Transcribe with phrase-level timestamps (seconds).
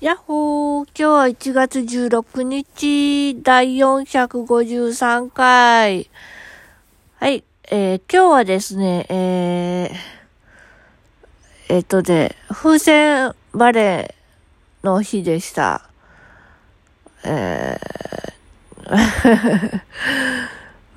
[0.00, 6.10] やっほー今日は1月16日、第453回。
[7.20, 15.88] はい、えー、今日はですね、えー、えっ、ー、とで、風船バレーの日でした。
[17.22, 19.80] えー、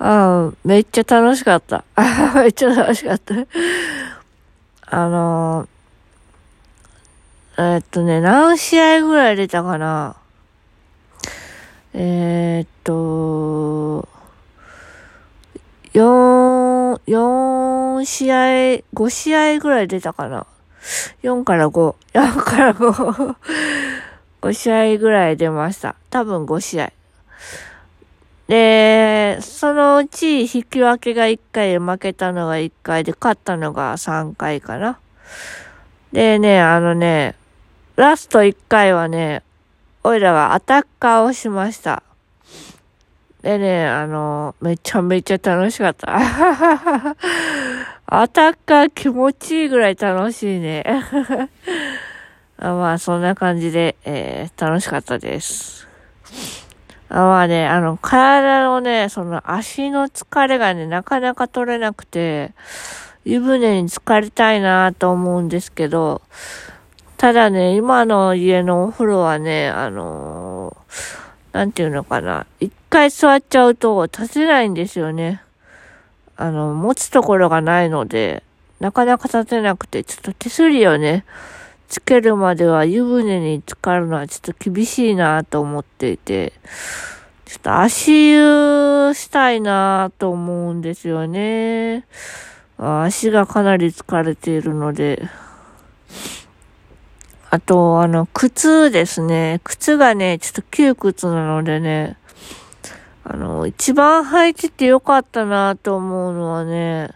[0.00, 1.84] あめっちゃ楽しかった。
[2.34, 3.34] めっちゃ楽しかった。
[4.90, 5.77] あのー
[7.60, 10.14] え、っとね、何試合ぐらい出たかな
[11.92, 14.08] えー、っと、
[15.92, 18.36] 4、4試合、
[18.94, 20.46] 5試合ぐらい出たかな
[21.24, 23.34] ?4 から5、4から5、
[24.40, 25.96] 5試合ぐらい出ました。
[26.10, 26.92] 多分5試合。
[28.46, 35.00] で、そのうち引き分けが1回で負けたのが1回で勝ったのが3回かな。
[36.12, 37.34] でね、あのね、
[37.98, 39.42] ラスト1回はね、
[40.04, 42.04] おいらがアタッカーをしました。
[43.42, 46.14] でね、あの、めちゃめちゃ楽しかった。
[48.06, 50.84] アタッカー気持ちいいぐらい楽しいね。
[52.56, 55.88] あまあ、そんな感じで、えー、楽しかったです。
[57.08, 62.52] あまあね、あの、体のね、その足の疲れがね、なかなか取れなくて、
[63.24, 66.22] 湯船に浸かりたいなと思うんですけど、
[67.18, 72.46] ただね、今の家のお風呂はね、あのー、なんていうのかな。
[72.60, 75.42] 一回座っちゃうと立てないんですよね。
[76.36, 78.44] あの、持つところがないので、
[78.78, 81.24] なかなか立てなくて、ちょっと手すりをね、
[81.88, 86.52] つけるまでは湯船に浸かるのはちょっと厳しいなと思っていて、
[87.46, 92.06] ちょっと足湯したいなと思うんですよね。
[92.78, 95.28] 足がかなり疲れているので、
[97.50, 99.60] あと、あの、靴ですね。
[99.64, 102.18] 靴がね、ちょっと窮屈なのでね、
[103.24, 107.10] あの、一番履いててよかったなと思うのはね、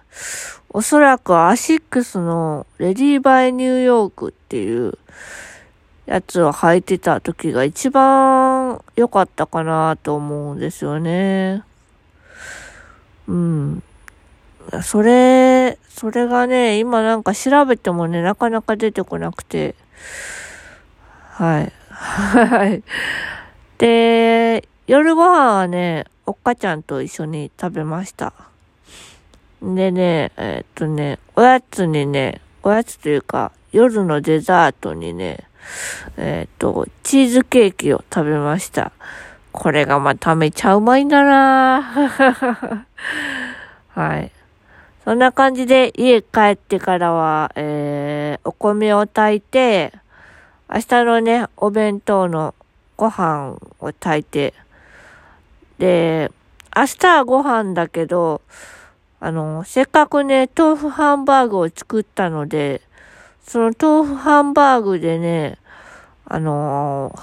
[0.70, 4.96] おそらくアシックスのレディーバイニューヨークっていう
[6.06, 11.62] やつを履いてた時が一番良かったかなと思うんですよね。
[13.28, 13.82] うん。
[14.82, 19.74] それ、それがね、今なんか調べてもね、なかなか出てこなくて、
[21.30, 21.72] はい。
[21.88, 22.82] はい。
[23.78, 28.32] で、夜ご飯はね、おっかちゃんと一緒に食べました。
[29.62, 35.44] でね、え、っとね、おやつにね、おやつというか、夜のデザートにね、
[36.16, 38.92] え、っと、チーズケーキを食べました。
[39.52, 41.82] これがまためちゃうまいんだな
[43.90, 44.32] はい。
[45.04, 49.92] そんな感じで家帰ってからは、えー、お米を炊いて、
[50.72, 52.54] 明日のね、お弁当の
[52.96, 54.54] ご飯を炊いて、
[55.78, 56.30] で、
[56.76, 58.42] 明日はご飯だけど、
[59.20, 62.80] あの、せっかくね、豆腐ハンバーグを作ったので、
[63.44, 65.58] その豆腐ハンバーグでね、
[66.24, 67.14] あの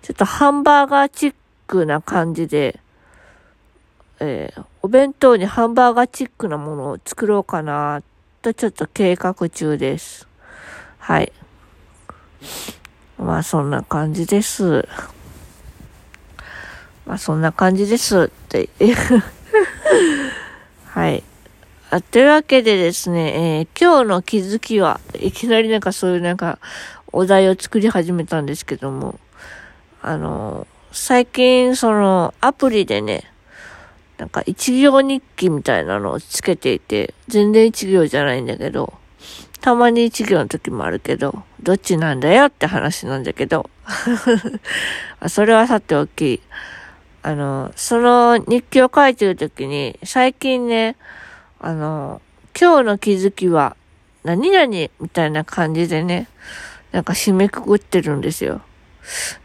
[0.00, 1.34] ちょっとハンバーガーチッ
[1.66, 2.80] クな感じで、
[4.20, 8.02] えー、お弁当にハンバーガーチックなものを作ろうかな、
[8.42, 10.28] とちょっと計画中です。
[10.98, 11.32] はい。
[13.18, 14.86] まあそんな感じです。
[17.04, 18.68] まあそんな感じですって。
[20.86, 21.24] はい。
[21.90, 26.58] あというわけでですね、えー、今日の気づきはいきなりなんかそういうなんか
[27.12, 29.18] お題を作り始めたんですけども、
[30.02, 33.24] あの最近そのアプリでね、
[34.18, 38.92] なんか一行日記みたいなのをつけていて、全然一行じゃないんだけど、
[39.60, 43.70] たまに一行の時もあるけど、どっちなんだよって話なんだけど。
[45.28, 46.40] それはさておき、
[47.22, 50.96] あの、その日記を書いてる時に、最近ね、
[51.60, 52.20] あの、
[52.60, 53.76] 今日の気づきは、
[54.24, 56.28] 何々みたいな感じでね、
[56.90, 58.62] なんか締めくくってるんですよ。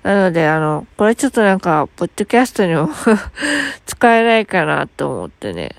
[0.03, 2.89] なので、あの、これちょっとなんか、ポッドキャストにも
[3.85, 5.75] 使えないかなと思ってね、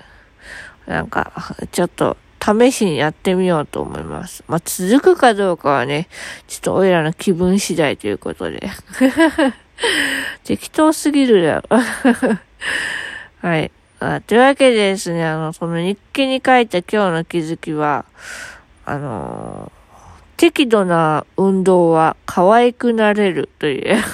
[0.87, 1.31] なんか、
[1.71, 4.43] ちょっと試しにやってみようと思います。
[4.47, 6.07] まあ、続くかどうかはね、
[6.47, 8.69] ちょっとおいらの気分次第ということで。
[10.45, 11.63] 適当すぎるだろ。
[13.41, 13.71] はい。
[13.99, 18.05] あというわけでですね、あの、その日記に書いた今日の気づきは、
[18.85, 19.84] あのー、
[20.37, 23.97] 適度な運動は可愛くなれるという。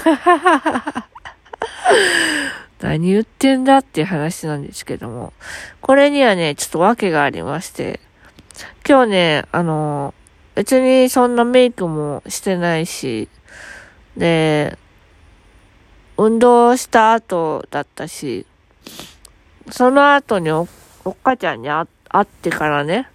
[2.80, 5.34] 何言ってんだっていう話なんですけども、
[5.82, 8.00] これにはね、ちょっと訳がありまして、
[8.88, 10.14] 今日ね、あの、
[10.56, 13.30] 別にそんなメイクもしてないし、
[14.18, 14.78] で、
[16.18, 18.46] 運動した後だったし、
[19.70, 20.68] その後にお、っ
[21.24, 21.86] かちゃんに会
[22.20, 23.08] ってからね、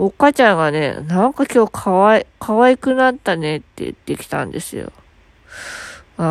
[0.00, 4.92] おっかちゃんがね、なんか今日かわい、可愛くなったねって言ってきたんですよ。
[6.16, 6.28] あま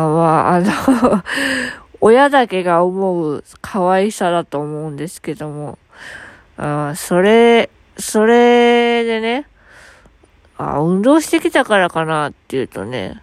[0.48, 1.22] あ、あの
[2.02, 5.78] 親だけが思う可愛さだと思うんですけども、
[6.56, 9.46] あそれ、それでね、
[10.58, 13.22] あ、運動してきたからかなって言うとね、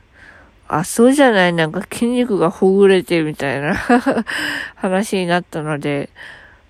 [0.69, 3.75] あ、そうじゃない、なんか筋肉がほぐれてみたいな
[4.75, 6.09] 話になったので、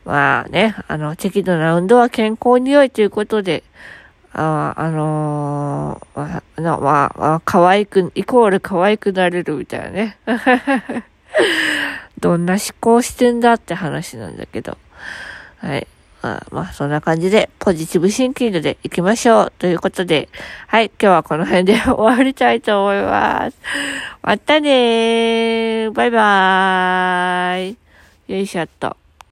[0.07, 3.63] まあね、あの、適度な運動は健康に良いということで、
[4.31, 10.17] ああのー、まあ、まあ、可愛く、イコール可愛くなれるみたいなね。
[12.21, 14.77] どんな思考してんだって話なんだけど。
[15.57, 15.85] はい。
[16.21, 19.53] あまあ、そんな感じで、ポジティブシンキングで行きましょう。
[19.59, 20.29] ということで、
[20.67, 23.57] はい、今日はこの辺で終わりたいと思います。
[24.21, 25.91] またねー。
[25.91, 27.77] バイバーイ。
[28.33, 28.95] よいしょっと。